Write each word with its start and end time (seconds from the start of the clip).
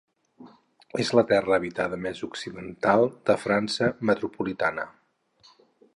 És 1.03 1.11
la 1.17 1.23
terra 1.31 1.53
habitada 1.57 1.99
més 2.07 2.23
occidental 2.29 3.07
de 3.31 3.35
França 3.45 3.93
metropolitana. 4.11 4.91